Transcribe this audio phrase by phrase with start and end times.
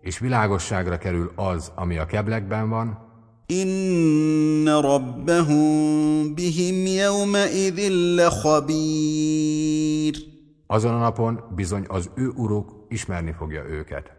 [0.00, 3.05] és világosságra kerül az, ami a keblekben van,
[3.50, 9.52] إن ربهم بهم يومئذ لخبير
[10.72, 14.12] azon a napon bizony az ő uruk ismerni fogja őket.